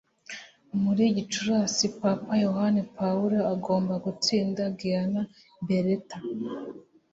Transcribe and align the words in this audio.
Muri 0.83 1.03
Gicurasi, 1.15 1.85
Papa 2.01 2.31
Yohani 2.45 2.81
Pawulo 2.97 3.37
agomba 3.53 3.93
gutsinda 4.05 4.61
Gianna 4.79 5.21
Beretta 5.67 6.17